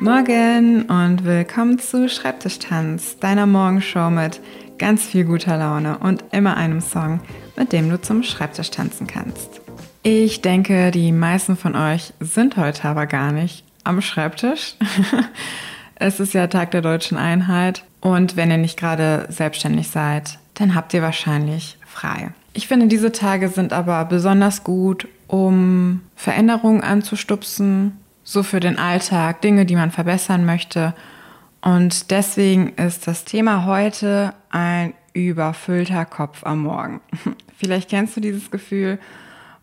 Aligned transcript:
Morgen 0.00 0.84
und 0.84 1.26
willkommen 1.26 1.78
zu 1.78 2.08
Schreibtischtanz, 2.08 3.18
deiner 3.18 3.44
Morgenshow 3.44 4.08
mit 4.08 4.40
ganz 4.78 5.04
viel 5.04 5.26
guter 5.26 5.58
Laune 5.58 5.98
und 5.98 6.24
immer 6.32 6.56
einem 6.56 6.80
Song, 6.80 7.20
mit 7.54 7.74
dem 7.74 7.90
du 7.90 8.00
zum 8.00 8.22
Schreibtisch 8.22 8.70
tanzen 8.70 9.06
kannst. 9.06 9.60
Ich 10.02 10.40
denke, 10.40 10.90
die 10.90 11.12
meisten 11.12 11.54
von 11.54 11.76
euch 11.76 12.14
sind 12.18 12.56
heute 12.56 12.88
aber 12.88 13.06
gar 13.06 13.30
nicht 13.30 13.62
am 13.84 14.00
Schreibtisch. 14.00 14.74
es 15.96 16.18
ist 16.18 16.32
ja 16.32 16.46
Tag 16.46 16.70
der 16.70 16.80
deutschen 16.80 17.18
Einheit 17.18 17.84
und 18.00 18.36
wenn 18.36 18.50
ihr 18.50 18.56
nicht 18.56 18.78
gerade 18.78 19.26
selbstständig 19.28 19.90
seid, 19.90 20.38
dann 20.54 20.74
habt 20.74 20.94
ihr 20.94 21.02
wahrscheinlich 21.02 21.76
frei. 21.86 22.30
Ich 22.54 22.68
finde, 22.68 22.86
diese 22.86 23.12
Tage 23.12 23.50
sind 23.50 23.74
aber 23.74 24.06
besonders 24.06 24.64
gut, 24.64 25.06
um 25.26 26.00
Veränderungen 26.16 26.80
anzustupsen, 26.80 27.99
so 28.30 28.44
für 28.44 28.60
den 28.60 28.78
Alltag, 28.78 29.40
Dinge, 29.40 29.66
die 29.66 29.74
man 29.74 29.90
verbessern 29.90 30.44
möchte. 30.44 30.94
Und 31.62 32.12
deswegen 32.12 32.68
ist 32.74 33.08
das 33.08 33.24
Thema 33.24 33.66
heute 33.66 34.34
ein 34.50 34.94
überfüllter 35.12 36.04
Kopf 36.04 36.46
am 36.46 36.60
Morgen. 36.60 37.00
Vielleicht 37.56 37.90
kennst 37.90 38.16
du 38.16 38.20
dieses 38.20 38.52
Gefühl, 38.52 39.00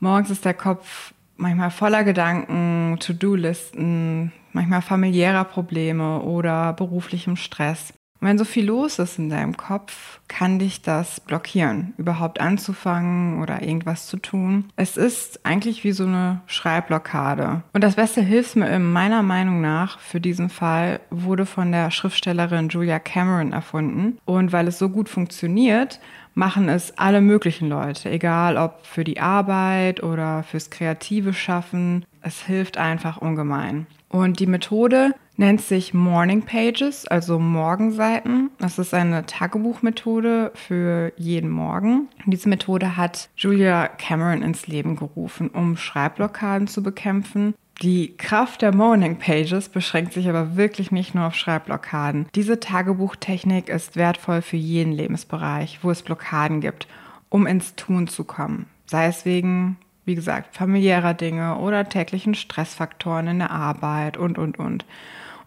morgens 0.00 0.30
ist 0.30 0.44
der 0.44 0.54
Kopf 0.54 1.14
manchmal 1.36 1.70
voller 1.70 2.02
Gedanken, 2.02 2.96
To-Do-Listen, 2.98 4.32
manchmal 4.52 4.82
familiärer 4.82 5.44
Probleme 5.44 6.20
oder 6.22 6.72
beruflichem 6.72 7.36
Stress. 7.36 7.94
Wenn 8.20 8.38
so 8.38 8.44
viel 8.44 8.66
los 8.66 8.98
ist 8.98 9.18
in 9.18 9.28
deinem 9.28 9.56
Kopf, 9.56 10.20
kann 10.28 10.58
dich 10.58 10.82
das 10.82 11.20
blockieren, 11.20 11.94
überhaupt 11.96 12.40
anzufangen 12.40 13.42
oder 13.42 13.62
irgendwas 13.62 14.06
zu 14.06 14.16
tun. 14.16 14.64
Es 14.76 14.96
ist 14.96 15.44
eigentlich 15.44 15.84
wie 15.84 15.92
so 15.92 16.04
eine 16.04 16.40
Schreibblockade. 16.46 17.62
Und 17.72 17.84
das 17.84 17.96
beste 17.96 18.22
Hilfsmittel 18.22 18.78
meiner 18.78 19.22
Meinung 19.22 19.60
nach 19.60 19.98
für 20.00 20.20
diesen 20.20 20.48
Fall 20.48 21.00
wurde 21.10 21.46
von 21.46 21.72
der 21.72 21.90
Schriftstellerin 21.90 22.68
Julia 22.68 22.98
Cameron 22.98 23.52
erfunden. 23.52 24.18
Und 24.24 24.52
weil 24.52 24.68
es 24.68 24.78
so 24.78 24.88
gut 24.88 25.08
funktioniert, 25.08 26.00
machen 26.34 26.68
es 26.68 26.96
alle 26.98 27.20
möglichen 27.20 27.68
Leute, 27.68 28.10
egal 28.10 28.56
ob 28.56 28.84
für 28.84 29.04
die 29.04 29.20
Arbeit 29.20 30.02
oder 30.02 30.42
fürs 30.42 30.70
kreative 30.70 31.32
Schaffen. 31.32 32.04
Es 32.20 32.42
hilft 32.42 32.76
einfach 32.76 33.18
ungemein. 33.18 33.86
Und 34.08 34.38
die 34.38 34.46
Methode 34.46 35.14
nennt 35.36 35.60
sich 35.60 35.94
Morning 35.94 36.42
Pages, 36.42 37.06
also 37.06 37.38
Morgenseiten. 37.38 38.50
Das 38.58 38.78
ist 38.78 38.94
eine 38.94 39.26
Tagebuchmethode 39.26 40.52
für 40.54 41.12
jeden 41.16 41.50
Morgen. 41.50 42.08
Diese 42.24 42.48
Methode 42.48 42.96
hat 42.96 43.28
Julia 43.36 43.88
Cameron 43.88 44.42
ins 44.42 44.66
Leben 44.66 44.96
gerufen, 44.96 45.48
um 45.48 45.76
Schreibblockaden 45.76 46.66
zu 46.66 46.82
bekämpfen. 46.82 47.54
Die 47.82 48.16
Kraft 48.16 48.62
der 48.62 48.74
Morning 48.74 49.18
Pages 49.18 49.68
beschränkt 49.68 50.14
sich 50.14 50.28
aber 50.28 50.56
wirklich 50.56 50.90
nicht 50.90 51.14
nur 51.14 51.26
auf 51.26 51.34
Schreibblockaden. 51.34 52.26
Diese 52.34 52.58
Tagebuchtechnik 52.58 53.68
ist 53.68 53.96
wertvoll 53.96 54.40
für 54.40 54.56
jeden 54.56 54.92
Lebensbereich, 54.92 55.80
wo 55.82 55.90
es 55.90 56.02
Blockaden 56.02 56.62
gibt, 56.62 56.88
um 57.28 57.46
ins 57.46 57.74
Tun 57.74 58.06
zu 58.06 58.24
kommen. 58.24 58.66
Sei 58.86 59.06
es 59.06 59.26
wegen 59.26 59.76
wie 60.06 60.14
gesagt, 60.14 60.56
familiärer 60.56 61.12
Dinge 61.12 61.58
oder 61.58 61.88
täglichen 61.88 62.34
Stressfaktoren 62.34 63.26
in 63.26 63.38
der 63.40 63.50
Arbeit 63.50 64.16
und, 64.16 64.38
und, 64.38 64.58
und. 64.58 64.86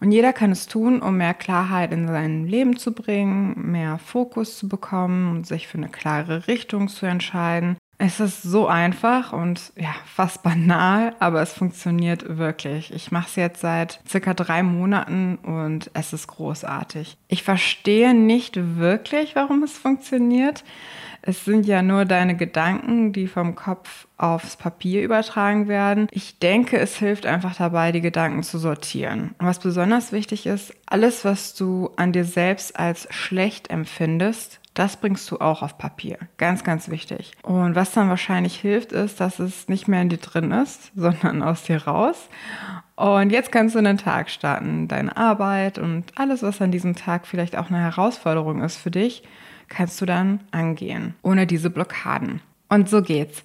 Und 0.00 0.12
jeder 0.12 0.32
kann 0.32 0.50
es 0.50 0.66
tun, 0.66 1.02
um 1.02 1.18
mehr 1.18 1.34
Klarheit 1.34 1.92
in 1.92 2.06
sein 2.06 2.46
Leben 2.46 2.76
zu 2.76 2.92
bringen, 2.92 3.54
mehr 3.70 3.98
Fokus 3.98 4.56
zu 4.56 4.68
bekommen 4.68 5.30
und 5.30 5.46
sich 5.46 5.66
für 5.66 5.78
eine 5.78 5.88
klare 5.88 6.46
Richtung 6.46 6.88
zu 6.88 7.04
entscheiden. 7.04 7.76
Es 8.02 8.18
ist 8.18 8.42
so 8.42 8.66
einfach 8.66 9.34
und 9.34 9.74
ja, 9.76 9.94
fast 10.06 10.42
banal, 10.42 11.14
aber 11.20 11.42
es 11.42 11.52
funktioniert 11.52 12.38
wirklich. 12.38 12.94
Ich 12.94 13.12
mache 13.12 13.28
es 13.28 13.36
jetzt 13.36 13.60
seit 13.60 14.00
circa 14.08 14.32
drei 14.32 14.62
Monaten 14.62 15.36
und 15.36 15.90
es 15.92 16.14
ist 16.14 16.26
großartig. 16.26 17.18
Ich 17.28 17.42
verstehe 17.42 18.14
nicht 18.14 18.78
wirklich, 18.78 19.36
warum 19.36 19.62
es 19.62 19.76
funktioniert. 19.76 20.64
Es 21.22 21.44
sind 21.44 21.66
ja 21.66 21.82
nur 21.82 22.04
deine 22.04 22.36
Gedanken, 22.36 23.12
die 23.12 23.26
vom 23.26 23.54
Kopf 23.54 24.06
aufs 24.16 24.56
Papier 24.56 25.02
übertragen 25.02 25.68
werden. 25.68 26.08
Ich 26.10 26.38
denke, 26.38 26.78
es 26.78 26.96
hilft 26.96 27.26
einfach 27.26 27.56
dabei, 27.56 27.92
die 27.92 28.00
Gedanken 28.00 28.42
zu 28.42 28.58
sortieren. 28.58 29.34
Und 29.38 29.46
was 29.46 29.58
besonders 29.58 30.12
wichtig 30.12 30.46
ist, 30.46 30.74
alles, 30.86 31.24
was 31.24 31.54
du 31.54 31.90
an 31.96 32.12
dir 32.12 32.24
selbst 32.24 32.78
als 32.78 33.06
schlecht 33.10 33.70
empfindest, 33.70 34.60
das 34.74 34.96
bringst 34.96 35.30
du 35.30 35.38
auch 35.38 35.62
auf 35.62 35.78
Papier. 35.78 36.18
Ganz, 36.36 36.64
ganz 36.64 36.88
wichtig. 36.88 37.32
Und 37.42 37.74
was 37.74 37.92
dann 37.92 38.08
wahrscheinlich 38.08 38.56
hilft, 38.56 38.92
ist, 38.92 39.20
dass 39.20 39.38
es 39.38 39.68
nicht 39.68 39.88
mehr 39.88 40.02
in 40.02 40.08
dir 40.08 40.18
drin 40.18 40.52
ist, 40.52 40.92
sondern 40.96 41.42
aus 41.42 41.64
dir 41.64 41.84
raus. 41.86 42.28
Und 42.96 43.30
jetzt 43.30 43.50
kannst 43.50 43.74
du 43.74 43.78
einen 43.78 43.98
Tag 43.98 44.30
starten, 44.30 44.86
deine 44.86 45.16
Arbeit 45.16 45.78
und 45.78 46.12
alles, 46.16 46.42
was 46.42 46.60
an 46.60 46.70
diesem 46.70 46.94
Tag 46.94 47.26
vielleicht 47.26 47.56
auch 47.56 47.68
eine 47.68 47.80
Herausforderung 47.80 48.62
ist 48.62 48.76
für 48.76 48.90
dich, 48.90 49.22
kannst 49.70 49.98
du 50.02 50.04
dann 50.04 50.40
angehen, 50.50 51.14
ohne 51.22 51.46
diese 51.46 51.70
Blockaden. 51.70 52.42
Und 52.68 52.90
so 52.90 53.00
geht's. 53.00 53.42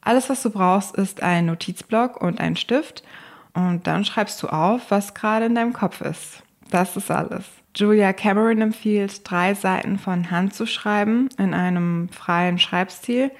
Alles, 0.00 0.28
was 0.28 0.42
du 0.42 0.50
brauchst, 0.50 0.96
ist 0.96 1.22
ein 1.22 1.46
Notizblock 1.46 2.20
und 2.20 2.40
ein 2.40 2.56
Stift. 2.56 3.04
Und 3.54 3.86
dann 3.86 4.04
schreibst 4.04 4.42
du 4.42 4.48
auf, 4.48 4.90
was 4.90 5.14
gerade 5.14 5.46
in 5.46 5.54
deinem 5.54 5.72
Kopf 5.72 6.00
ist. 6.00 6.42
Das 6.70 6.96
ist 6.96 7.10
alles. 7.10 7.44
Julia 7.76 8.12
Cameron 8.12 8.60
empfiehlt, 8.60 9.28
drei 9.28 9.54
Seiten 9.54 9.98
von 9.98 10.30
Hand 10.30 10.54
zu 10.54 10.66
schreiben 10.66 11.28
in 11.38 11.54
einem 11.54 12.08
freien 12.08 12.58
Schreibstil, 12.58 13.30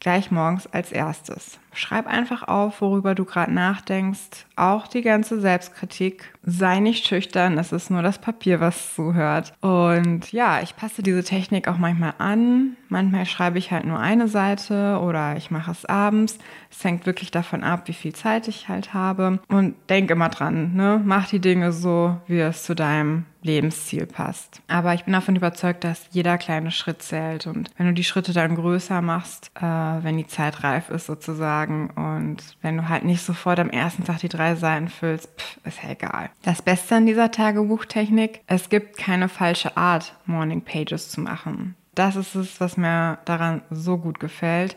gleich 0.00 0.30
morgens 0.30 0.66
als 0.66 0.92
erstes. 0.92 1.58
Schreib 1.76 2.06
einfach 2.06 2.42
auf, 2.42 2.80
worüber 2.80 3.14
du 3.14 3.24
gerade 3.24 3.52
nachdenkst, 3.52 4.46
auch 4.56 4.86
die 4.86 5.02
ganze 5.02 5.40
Selbstkritik. 5.40 6.32
Sei 6.42 6.80
nicht 6.80 7.06
schüchtern, 7.06 7.58
es 7.58 7.72
ist 7.72 7.90
nur 7.90 8.02
das 8.02 8.18
Papier, 8.18 8.60
was 8.60 8.94
zuhört. 8.94 9.52
Und 9.60 10.32
ja, 10.32 10.60
ich 10.62 10.76
passe 10.76 11.02
diese 11.02 11.22
Technik 11.22 11.68
auch 11.68 11.78
manchmal 11.78 12.14
an. 12.18 12.76
Manchmal 12.88 13.26
schreibe 13.26 13.58
ich 13.58 13.72
halt 13.72 13.84
nur 13.84 13.98
eine 13.98 14.28
Seite 14.28 15.00
oder 15.02 15.36
ich 15.36 15.50
mache 15.50 15.72
es 15.72 15.84
abends. 15.84 16.38
Es 16.70 16.84
hängt 16.84 17.04
wirklich 17.04 17.30
davon 17.30 17.64
ab, 17.64 17.82
wie 17.86 17.92
viel 17.92 18.14
Zeit 18.14 18.48
ich 18.48 18.68
halt 18.68 18.94
habe. 18.94 19.40
Und 19.48 19.74
denk 19.88 20.10
immer 20.10 20.28
dran, 20.28 20.74
ne? 20.74 21.00
Mach 21.04 21.28
die 21.28 21.40
Dinge 21.40 21.72
so, 21.72 22.16
wie 22.26 22.40
es 22.40 22.62
zu 22.62 22.74
deinem 22.74 23.24
Lebensziel 23.46 24.06
passt. 24.06 24.60
Aber 24.68 24.92
ich 24.92 25.04
bin 25.04 25.14
davon 25.14 25.36
überzeugt, 25.36 25.84
dass 25.84 26.08
jeder 26.10 26.36
kleine 26.36 26.70
Schritt 26.70 27.02
zählt. 27.02 27.46
Und 27.46 27.70
wenn 27.78 27.86
du 27.86 27.94
die 27.94 28.04
Schritte 28.04 28.32
dann 28.32 28.56
größer 28.56 29.00
machst, 29.00 29.50
äh, 29.54 29.62
wenn 29.62 30.18
die 30.18 30.26
Zeit 30.26 30.62
reif 30.62 30.90
ist 30.90 31.06
sozusagen, 31.06 31.65
sagen. 31.66 31.90
Und 31.96 32.38
wenn 32.62 32.76
du 32.76 32.88
halt 32.88 33.04
nicht 33.04 33.22
sofort 33.22 33.58
am 33.58 33.70
ersten 33.70 34.04
Tag 34.04 34.18
die 34.18 34.28
drei 34.28 34.54
Seiten 34.54 34.88
füllst, 34.88 35.28
pff, 35.38 35.58
ist 35.64 35.82
ja 35.82 35.90
egal. 35.90 36.30
Das 36.42 36.62
Beste 36.62 36.96
an 36.96 37.06
dieser 37.06 37.30
Tagebuchtechnik, 37.30 38.40
es 38.46 38.68
gibt 38.68 38.96
keine 38.96 39.28
falsche 39.28 39.76
Art, 39.76 40.14
Morning 40.26 40.62
Pages 40.62 41.10
zu 41.10 41.20
machen. 41.20 41.74
Das 41.94 42.16
ist 42.16 42.34
es, 42.34 42.60
was 42.60 42.76
mir 42.76 43.18
daran 43.24 43.62
so 43.70 43.96
gut 43.96 44.20
gefällt. 44.20 44.76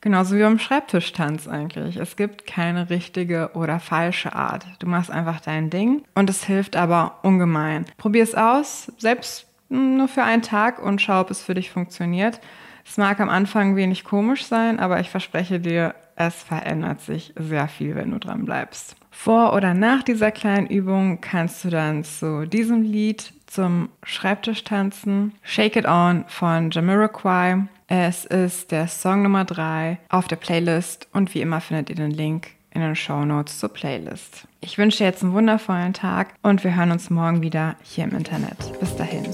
Genauso 0.00 0.36
wie 0.36 0.42
beim 0.42 0.58
Schreibtischtanz 0.58 1.48
eigentlich. 1.48 1.96
Es 1.96 2.16
gibt 2.16 2.46
keine 2.46 2.90
richtige 2.90 3.50
oder 3.54 3.80
falsche 3.80 4.34
Art. 4.34 4.66
Du 4.78 4.86
machst 4.86 5.10
einfach 5.10 5.40
dein 5.40 5.70
Ding 5.70 6.02
und 6.14 6.28
es 6.28 6.44
hilft 6.44 6.76
aber 6.76 7.20
ungemein. 7.22 7.86
Probier 7.96 8.22
es 8.22 8.34
aus, 8.34 8.92
selbst 8.98 9.46
nur 9.70 10.08
für 10.08 10.22
einen 10.22 10.42
Tag 10.42 10.78
und 10.78 11.00
schau, 11.00 11.22
ob 11.22 11.30
es 11.30 11.42
für 11.42 11.54
dich 11.54 11.70
funktioniert. 11.70 12.38
Es 12.86 12.96
mag 12.96 13.20
am 13.20 13.28
Anfang 13.28 13.76
wenig 13.76 14.04
komisch 14.04 14.44
sein, 14.44 14.78
aber 14.78 15.00
ich 15.00 15.10
verspreche 15.10 15.60
dir, 15.60 15.94
es 16.16 16.42
verändert 16.42 17.00
sich 17.00 17.32
sehr 17.36 17.66
viel, 17.68 17.94
wenn 17.94 18.10
du 18.10 18.18
dran 18.18 18.44
bleibst. 18.44 18.96
Vor 19.10 19.54
oder 19.54 19.74
nach 19.74 20.02
dieser 20.02 20.30
kleinen 20.30 20.66
Übung 20.66 21.20
kannst 21.20 21.64
du 21.64 21.70
dann 21.70 22.04
zu 22.04 22.46
diesem 22.46 22.82
Lied 22.82 23.32
zum 23.46 23.88
Schreibtisch 24.02 24.64
tanzen. 24.64 25.32
Shake 25.42 25.76
It 25.76 25.86
On 25.86 26.24
von 26.28 26.70
Jamiroquai. 26.70 27.66
Es 27.86 28.24
ist 28.24 28.72
der 28.72 28.88
Song 28.88 29.22
Nummer 29.22 29.44
3 29.44 29.98
auf 30.08 30.26
der 30.26 30.36
Playlist 30.36 31.08
und 31.12 31.34
wie 31.34 31.40
immer 31.40 31.60
findet 31.60 31.90
ihr 31.90 31.96
den 31.96 32.10
Link 32.10 32.48
in 32.72 32.80
den 32.80 32.96
Show 32.96 33.24
Notes 33.24 33.60
zur 33.60 33.68
Playlist. 33.68 34.48
Ich 34.60 34.78
wünsche 34.78 34.98
dir 34.98 35.04
jetzt 35.04 35.22
einen 35.22 35.32
wundervollen 35.32 35.92
Tag 35.92 36.34
und 36.42 36.64
wir 36.64 36.74
hören 36.74 36.90
uns 36.90 37.08
morgen 37.10 37.42
wieder 37.42 37.76
hier 37.82 38.04
im 38.04 38.16
Internet. 38.16 38.78
Bis 38.80 38.96
dahin. 38.96 39.24